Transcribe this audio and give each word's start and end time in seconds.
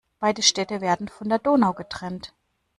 Beide 0.19 0.41
Städte 0.41 0.81
werden 0.81 1.09
von 1.09 1.29
der 1.29 1.37
Donau 1.37 1.73
getrennt. 1.73 2.33